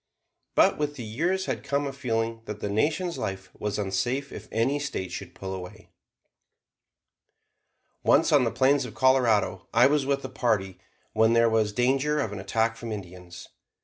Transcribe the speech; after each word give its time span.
But 0.55 0.79
with 0.79 0.95
the 0.95 1.03
years 1.03 1.45
had 1.45 1.63
come 1.63 1.85
a 1.85 1.93
feeling 1.93 2.41
that 2.45 2.59
the 2.59 2.69
Nation's 2.71 3.19
life 3.19 3.51
was 3.53 3.77
unsafe 3.77 4.31
if 4.31 4.47
any 4.51 4.79
State 4.79 5.11
should 5.11 5.35
pull 5.35 5.53
away. 5.53 5.91
Once, 8.01 8.31
on 8.31 8.43
the 8.43 8.49
plains 8.49 8.83
of 8.83 8.95
Colorado, 8.95 9.67
I 9.71 9.85
was 9.85 10.07
with 10.07 10.25
a 10.25 10.29
party 10.29 10.79
when 11.13 11.33
there 11.33 11.51
was 11.51 11.71
danger 11.71 12.19
of 12.19 12.31
an 12.33 12.39
attack 12.39 12.77
from 12.77 12.91
Indians. 12.91 13.49